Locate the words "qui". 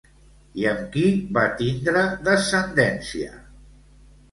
0.95-1.03